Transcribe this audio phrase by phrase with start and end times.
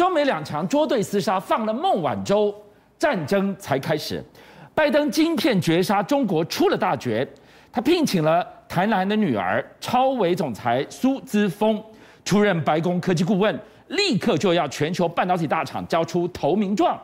[0.00, 2.54] 中美两强捉对厮杀，放了孟晚舟，
[2.98, 4.24] 战争才开始。
[4.74, 7.28] 拜登晶片绝杀中国出了大绝，
[7.70, 11.78] 他聘请了台南的女儿超微总裁苏姿丰
[12.24, 13.54] 出任白宫科技顾问，
[13.88, 16.98] 立刻就要全球半导体大厂交出投名状。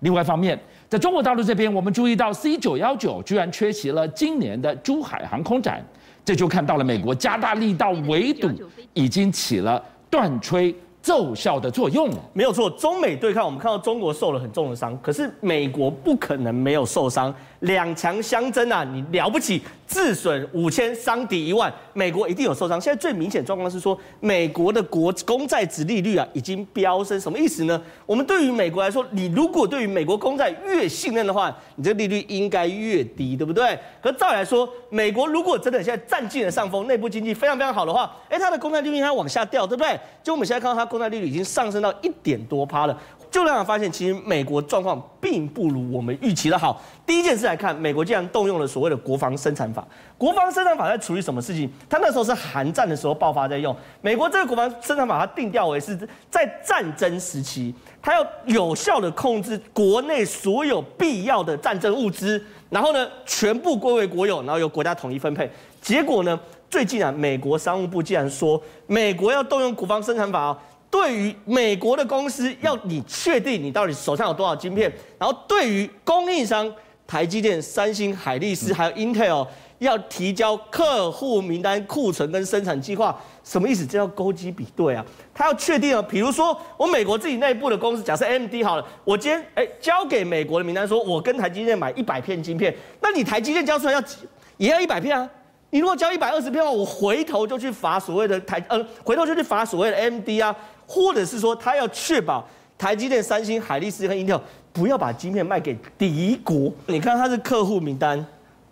[0.00, 0.58] 另外一方面，
[0.88, 5.80] 在中国大陆这边，我们注意到 C 九幺九居然缺席了今年的珠海航空展，
[6.24, 8.50] 这就看到了美国加大力道围堵，
[8.92, 9.80] 已经起了
[10.10, 10.74] 断吹
[11.04, 12.08] 奏效的作用。
[12.32, 17.32] 没有错，中美对抗，我们看到中国受了很重的伤，可是美国不可能没有受伤。
[17.64, 22.78] 两强相争啊，你了不起，自损五千，伤敌一万，美国一定有受伤。
[22.80, 27.80] 现在最明显状况是说，美国的国公债殖利率啊已经飙升，什么意思呢？
[28.04, 33.78] 我们对于美国来说，你如果对于美国公债越信任的话，你这个利率应该越低，对不对？
[34.02, 39.98] 可照理来说，美国如果真的现在占尽了上风，内部经济非常非常好的话，哎，它的公债利率应该往下掉，对不对？
[40.22, 42.98] 就我们现在看到它公债利率已经上升到一点多趴了。
[43.34, 46.80] 就让人发现，其实美国状况并不如我们预期的好。
[47.04, 49.84] 第一件事来看，美国竟然动用了所谓的国防生产法。
[50.16, 51.68] 国防生产法在处理什么事情？
[51.90, 53.74] 它那时候是韩战的时候爆发在用。
[54.00, 55.98] 美国这个国防生产法，它定调为是
[56.30, 65.50] 在战争时期，它要有效的控制国内所有必要的战争物资，然后呢，全部归为国有，然后由国家统一分配。
[65.82, 66.38] 结果呢，
[66.70, 70.58] 最近啊，美国商务部竟然说，美国要动用国防生产法哦。
[70.94, 76.72] 对于美国的公司，要你确定你到底手上有多少晶片，然后对于供应商
[77.04, 79.44] 台积电、三星、海力士还有 Intel，
[79.80, 83.84] 要提交客户名单、库存跟生产计划，什么意思？
[83.84, 85.04] 这叫勾稽比对啊！
[85.34, 94.18] 他要确定啊，比如说我美国自己内部的公司，假设 MD 好了，我今天哎交给美国的名单，说我跟台积电买一百片晶片，那你台积电交出来要几？
[94.58, 95.28] 也要一百片啊？
[95.74, 100.54] 你如果交一百二十片的话，我回头就去罚所谓的台，呃，回头就去罚所谓的 AMD 啊。
[100.86, 102.46] 或者是说，他要确保
[102.78, 104.40] 台积电、三星、海力士和 Intel
[104.72, 106.72] 不要把晶片卖给敌国。
[106.86, 108.24] 你看，它是客户名单、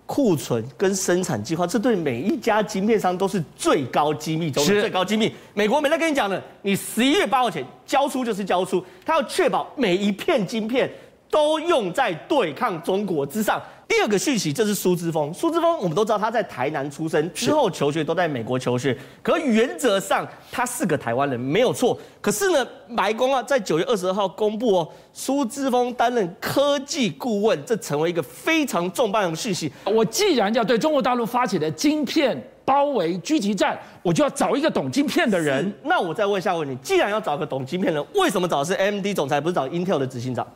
[0.06, 5.34] 库存跟生产计划，这对每一家晶片商都是最高机密中的最高机密。
[5.54, 10.88] 美国没在跟你讲的，你十一月八号前交出就是交出，他要确保每一片晶片
[11.28, 13.60] 都用在对抗中国之上。
[13.94, 15.32] 第二个讯息，这是苏之峰。
[15.34, 18.96] 苏之峰，我们都知道他在台南出生，之后求学都在美国求学。
[19.22, 21.96] 可原则上，他是个台湾人，没有错。
[22.18, 22.66] 可是呢，
[22.96, 29.70] 白宫啊，在九月二十二号公布哦，苏之峰担任科技顾问，这成为一个非常重磅的讯息。
[29.84, 35.70] 我既然要对中国大陆发起的晶片包围狙击战，我就要找一个懂晶片的人。
[35.84, 40.46] 那我再问一下问你，既然要找个懂晶片的人，为什么找的是 AMD 总裁，不是找 Intel 的执行长？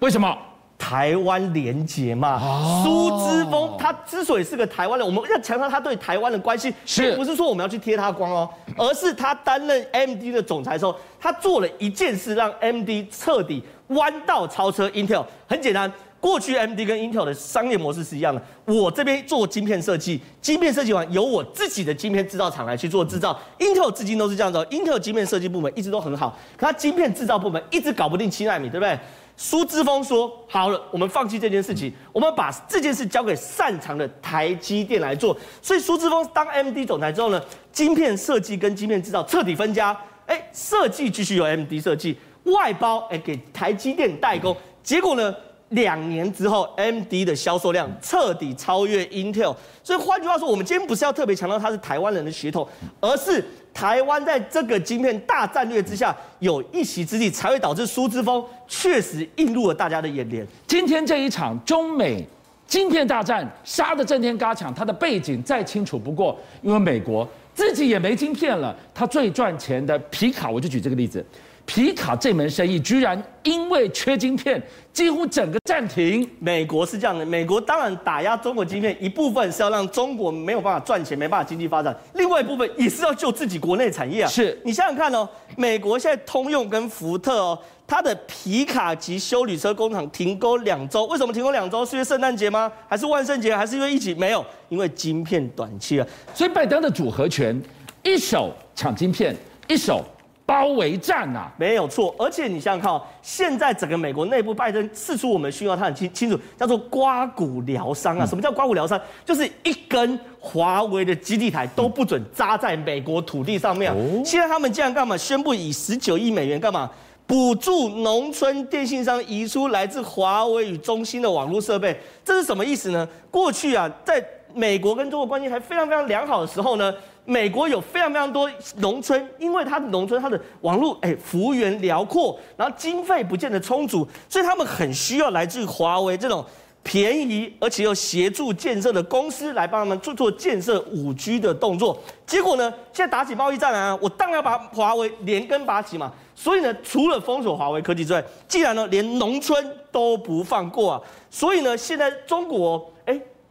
[0.00, 0.36] 为什么？
[0.82, 15.24] 台湾连结嘛，苏之峰他之所以是个台湾人，我们要强调他对台湾的关系，并不是说我们要去贴他光哦，而是他担任 AMD 的总裁的时候，他做了一件事，让 AMD 彻底弯道超车 Intel。
[15.46, 23.38] 很简单，过去 AMD 跟 Intel 的商业模式是一样的，我这边做晶片设计，晶片设计完由我自己的晶片制造厂来去做制造。
[23.60, 28.98] Intel 至今都是这样子，Intel 晶片设计部门一直都很好，可他晶片制造部门一直搞不定七纳米，对不对？
[29.44, 35.36] 苏之峰说：“好了，我们放弃这件事情，我们把这件事交给擅长的台积电来做。
[35.60, 37.42] 所以苏之峰当 AMD 总裁之后呢，
[37.72, 40.00] 晶片设计跟晶片制造彻底分家。
[40.26, 44.56] 哎，设计继续由 AMD 设计，外包哎给台积电代工。
[44.80, 45.34] 结果呢，
[45.70, 49.56] 两年之后，AMD 的销售量彻底超越 Intel。
[49.82, 52.64] 所以换句话说，我们今天不是要特别强调他是台湾人的血统，
[53.00, 60.46] 而是。”台湾在这个晶片大战略之下有一席之地，才会导致苏之锋确实映入了大家的眼帘。
[60.66, 62.26] 今天这一场中美
[62.66, 71.24] 晶片大战，杀得震天嘎抢，它的背景再清楚不过，因为美国自己也没晶片了，它最赚钱的皮卡，我就举这个例子。
[71.64, 74.60] 皮卡这门生意居然因为缺晶片，
[74.92, 76.28] 几乎整个暂停。
[76.38, 84.28] 美国是这样的，美国当然打压中国晶片，一部分是要让中国没有办法赚钱，没办法经济发展；另外一部分也是要救自己国内产业啊。
[84.28, 91.86] 是你想想看哦，美国现在通用跟福特哦，它的皮卡及修理车工厂停工两周，为什么停工两周？
[91.86, 92.70] 是因为圣诞节吗？
[92.88, 93.56] 还是万圣节？
[93.56, 94.18] 还是因为疫情？
[94.18, 96.06] 没有，因为晶片短缺啊。
[96.34, 97.60] 所以拜登的组合拳，
[98.02, 99.34] 一手抢晶片，
[99.68, 100.04] 一手。
[100.52, 102.14] 包围战啊，没有错。
[102.18, 108.26] 而且你想想看，现在整个美国内部，拜登释出我们需要，他很清清楚，叫做刮骨疗伤啊。
[108.26, 109.00] 什么叫刮骨疗伤？
[109.24, 113.90] 就是一根华为的基地台都不准扎在美国土地上面。
[114.22, 115.16] 现在他们竟然干嘛？
[115.16, 116.90] 宣布以十九亿美元干嘛？
[117.26, 121.98] 补助农村电信商移出来自华为与中兴的网络设备。
[122.22, 123.08] 这是什么意思呢？
[123.30, 124.22] 过去啊，在
[124.54, 126.94] 美国跟中国关系还非常非常良好的时候呢，
[127.24, 136.44] 美国有非常非常多农村，因为它的农村它的网络哎幅员辽阔，然后经费不见得充足，所以他们很需要来自于华为这种
[136.82, 141.98] 便宜而且又协助建设的公司来帮他们做做建设五 G 的动作。
[142.26, 146.12] 结果呢，现在打起贸易战来啊，我当然要把华为连根拔起嘛。
[146.34, 151.00] 所以呢，除了封锁华为科技之外，既然呢连农村都不放过啊，
[151.30, 152.91] 所以呢，现在中国。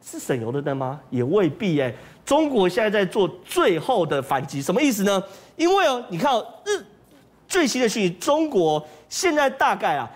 [0.03, 0.99] 是省油的灯吗？
[1.09, 1.93] 也未必哎。
[2.25, 5.21] 中国现在在做最后的反击，什么意思呢？
[5.55, 6.83] 因为哦，你看哦，日
[7.47, 10.09] 最新的讯息，中国现在大概啊，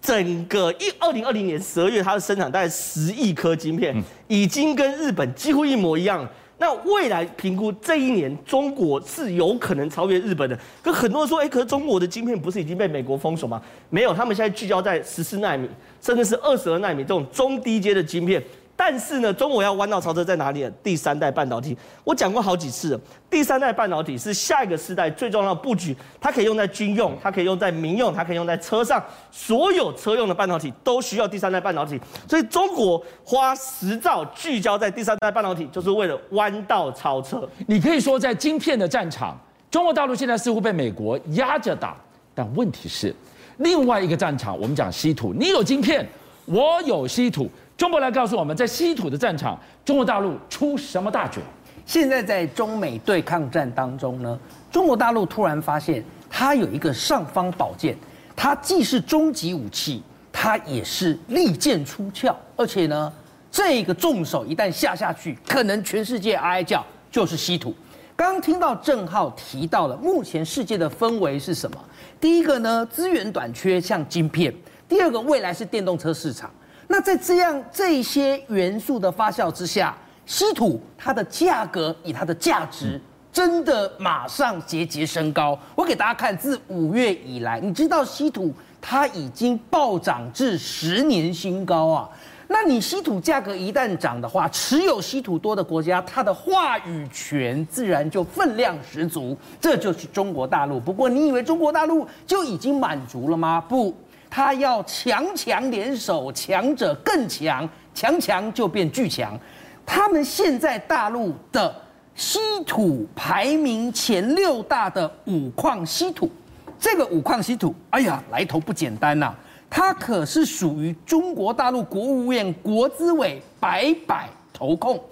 [0.00, 3.94] 整个一二零二零年十二月，它的生产大概十亿颗晶片，
[4.28, 6.26] 已经跟日本几乎一模一样。
[6.60, 10.58] 那未来评估这一年，中国是有可能超越日本的。
[10.82, 13.60] 可很多人说，哎，可是中国的晶片不是已经被美国封锁吗？
[13.90, 15.68] 没有，他们现在聚焦在十四纳米，
[16.00, 18.42] 甚至是二十二纳米这种中低阶的晶片。
[18.80, 20.70] 但是呢，中国要弯道超车在哪里？
[20.84, 23.00] 第三代半导体，我讲过好几次了。
[23.28, 29.02] 第三代半导体是下一个时代最重要的布局，它可以用在军用，它可以用在民用，它可以用在车上，
[29.32, 32.00] 所有车用的半导体都需要第三代半导体。
[32.28, 37.48] 所以中国花十兆聚焦在第三代半导体，就是为了弯道超车。
[37.66, 39.36] 你可以说，在晶片的战场，
[39.72, 41.96] 中国大陆现在似乎被美国压着打，
[42.32, 43.12] 但问题是，
[43.56, 46.08] 另外一个战场，我们讲稀土，你有晶片，
[46.46, 47.50] 我有稀土。
[47.78, 51.40] 中国来告诉我们，在稀土的战场，中国大陆出什么大绝？
[51.86, 54.36] 现在在中美对抗战当中呢，
[54.68, 57.96] 中国大陆突然发现，它有一个尚方宝剑，
[58.34, 60.02] 它既是终极武器，
[60.32, 63.12] 它也是利剑出鞘，而且呢，
[63.48, 67.72] 这个重手一旦下下去，可能全世界哀叫，就是稀土。
[68.16, 71.78] 刚听到郑浩提到了，目前世界的氛围是什么？
[72.20, 74.52] 第一个呢，资源短缺，像晶片；
[74.88, 76.50] 第二个，未来是电动车市场。
[76.90, 79.94] 那在这样这些元素的发酵之下，
[80.24, 82.98] 稀土它的价格以它的价值
[83.30, 85.56] 真的马上节节升高。
[85.74, 92.08] 我给大家看，自五月以来，你知道稀土它已经暴涨至十年新高啊。
[92.50, 99.36] 那你稀土价格一旦涨的话，持有稀土多的国家，它的话语权自然就分量十足。
[99.60, 100.80] 这就是中国大陆。
[100.80, 103.62] 不过你以为中国大陆就已经满足了吗？
[103.68, 103.94] 不。
[104.30, 109.38] 他要强强联手，强者更强，强强就变巨强。
[109.86, 111.74] 他们现在大陆的
[112.14, 116.30] 稀土排名前六大的五矿稀土，
[116.78, 119.34] 这个五矿稀土，哎呀，来头不简单呐、
[119.70, 125.02] 它可是属于中国大陆国务院国资委百百投控。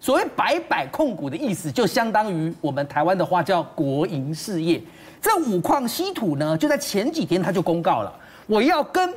[0.00, 4.82] 所谓百百控股的意思，就相当于我们台湾的话叫国营事业。
[5.20, 8.12] 这五矿稀土呢，就在前几天他就公告了。
[8.46, 9.12] 我要跟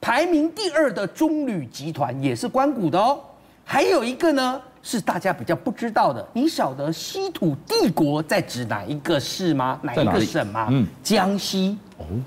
[0.00, 3.20] 排名第二的中铝集团也是关谷的哦，
[3.64, 9.80] 还有一个呢是大家比较不知道的，你晓得稀土帝国在指哪一个市吗？
[9.82, 10.68] 哪一个省吗？
[10.70, 11.76] 嗯，江西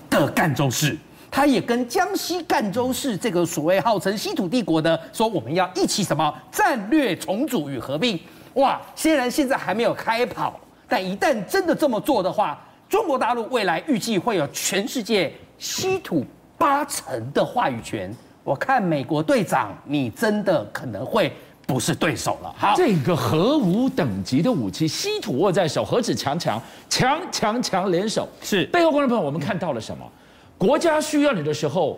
[0.10, 0.98] 的赣州市，
[1.32, 8.20] 他也跟江西赣州市这个所谓号称稀土帝国的说，我们要一起什么战略重组与合并。
[8.56, 10.60] 哇，虽然现在还没有开跑，
[10.90, 16.26] 但一旦真的这么做的话，中国大陆未来预计会有全世界稀土。
[16.62, 21.34] 八成的话语权，我看美国队长，你真的可能会
[21.66, 22.54] 不是对手了。
[22.56, 28.30] 好，这个核武等级的武器，稀土握在手，何止强强强强强联手？
[28.44, 30.06] 是背后观众朋友，我们看到了什么？
[30.56, 31.98] 国家需要你的时候，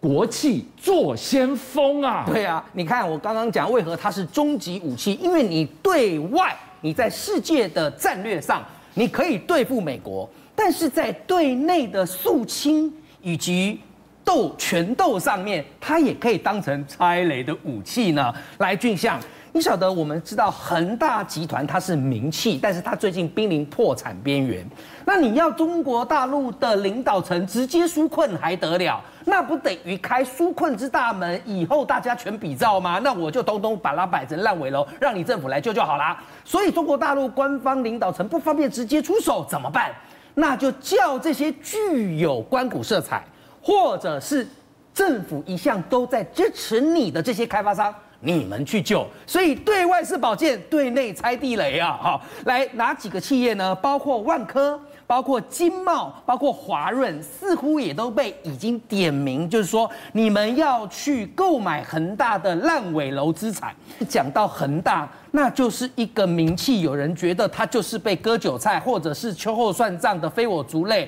[0.00, 2.24] 国际做先锋啊！
[2.26, 5.18] 对啊，你看我刚刚讲，为何它是终极武器？
[5.20, 13.78] 因为你对外，你在世界的战略上，你可以对付美国，但是在对内的肃清以及
[14.24, 18.32] 斗拳斗上面，它也可以当成拆雷的武器呢。
[18.58, 19.18] 来，俊相，
[19.52, 24.66] 你晓得我们知道恒大集团它是名气，但是它最近濒临破产边缘。
[25.06, 29.00] 那你要中国大陆的领导层直接纾困还得了？
[29.24, 32.98] 那不等于开纾困之大门，以后大家全比照吗？
[33.02, 36.22] 那我就东东把它摆成烂尾楼，让你政府来救就好啦。
[36.44, 39.90] 所以中国大陆官方领导层不方便直接出手，怎么办？
[40.34, 43.24] 那就叫这些具有官股色彩。
[43.68, 44.48] 或者是
[44.94, 51.98] 政府一向都在支持你的这些开发商，你们去救，所以对外是宝剑，对内拆地雷啊！
[52.00, 53.74] 好，来哪几个企业呢？
[53.74, 63.74] 包括万科，包括经贸，包括华润，似乎也都被已经点名，就是说你们要去购买恒大的烂尾楼资产。
[64.08, 71.06] 讲到恒大，那就是一个名气，有人觉得他就是被割韭菜，或者是秋后算账的非我族类。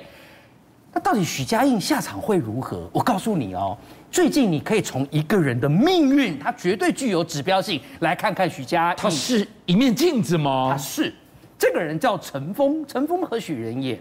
[0.93, 2.91] 那到底许家印下场会如何？
[2.93, 3.79] 我告诉你哦，
[4.11, 8.97] 最近你可以从一个人的命运，他绝对具有指标性，来看看许家印。
[8.97, 10.71] 他是一面镜子吗？
[10.73, 11.15] 他是，
[11.57, 14.01] 这个人叫陈峰，陈峰何许人也？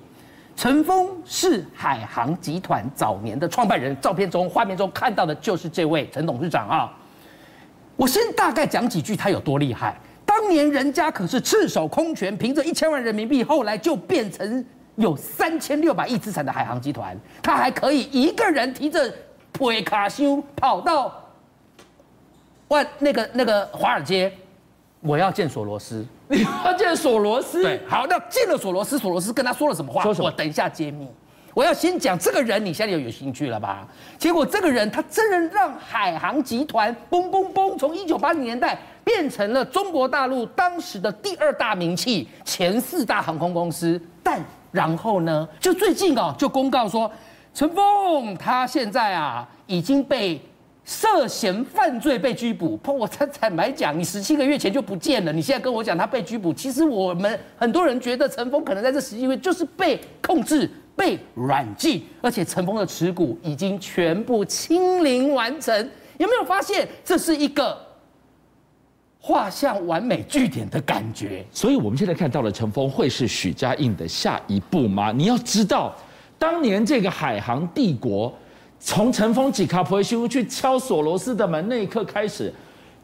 [0.55, 6.91] 陈峰是海航集团早年的创办人，照片中、画面中看到的就是这位陈董事长啊。
[7.95, 9.95] 我先大概讲几句他有多厉害。
[10.25, 14.65] 当年人家可是赤手空拳，凭着一千万人民币，后来就变成。
[14.99, 19.09] 有三千六百亿资产的海航集团，他还可以一个人提着
[19.53, 21.23] 皮卡丘跑到
[22.67, 24.29] 万那个那个华尔街，
[24.99, 27.63] 我要见索罗斯， 你要见索罗斯？
[27.63, 30.03] 对，好，那见了索罗斯，索罗斯跟他说了什么话？
[30.03, 30.25] 说什么？
[30.27, 31.07] 我等一下揭秘。
[31.53, 33.87] 我要先讲这个人，你现在有有兴趣了吧？
[34.17, 44.43] 结果这个人他真的让海航集团嘣嘣嘣，从一九八零年代变成了中国大陆当时的第二大名气，前四大航空公司，但。
[44.71, 47.11] 然后呢，就最近哦，就公告说，
[47.53, 50.39] 陈峰他现在啊已经被
[50.85, 52.79] 涉嫌犯罪被拘捕。
[52.85, 65.75] 我坦坦白讲，你十七个月前就不见了，你现在跟我讲他被拘捕，其实我们很多人觉得陈峰可能在这十七个月就是被控制、被软禁，而且陈峰的持股已经全部清零完成。
[66.17, 67.88] 有没有发现这是一个？
[69.21, 75.11] 画像完美据点的感觉，所以我们现在看到了陈峰会是许家印的下一步吗？
[75.11, 75.93] 你要知道，
[76.37, 78.33] 当年这个海航帝国
[78.79, 82.51] 从陈峰几卡普修去敲索罗斯的门那一刻开始，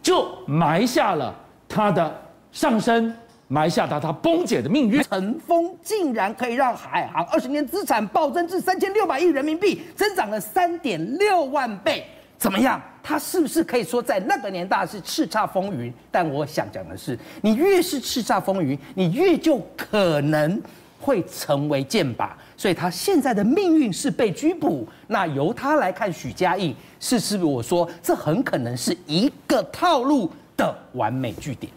[0.01, 1.36] 就埋下了
[1.67, 3.13] 他的上升，
[3.50, 5.03] 埋下他他崩解的命运。
[5.03, 12.05] 陈峰竟然可以让海航二十年资产暴增至三千六百亿人民币，增长了三点六万倍。
[12.38, 12.81] 怎么样？
[13.07, 15.93] 他是不是可以说在那个年代是叱咤风云？
[16.12, 20.59] 但我想讲的是，你越是叱咤风云，你越就可能
[21.00, 22.29] 会成为箭靶。
[22.57, 24.88] 所以他现在的命运是被拘捕。
[25.05, 31.71] 那由他来看许家印，是是不是我说这很可能是一个套路的完美据点？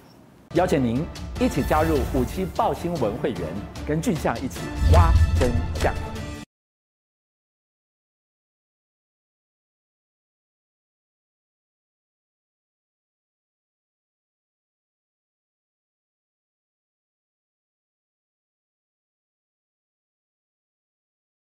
[0.54, 1.04] 邀请您
[1.38, 3.42] 一起加入五七报新闻会员，
[3.87, 4.61] 跟俊相一起
[4.94, 5.92] 挖真相。